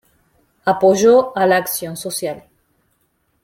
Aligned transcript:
Apoyó 0.65 1.31
a 1.37 1.45
la 1.45 1.57
acción 1.57 1.95
social. 1.95 2.49